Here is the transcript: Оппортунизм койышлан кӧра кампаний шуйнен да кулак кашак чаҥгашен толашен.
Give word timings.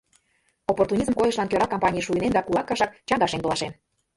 Оппортунизм 0.71 1.13
койышлан 1.15 1.47
кӧра 1.49 1.67
кампаний 1.67 2.03
шуйнен 2.05 2.31
да 2.35 2.41
кулак 2.43 2.65
кашак 2.69 2.91
чаҥгашен 3.07 3.41
толашен. 3.41 3.71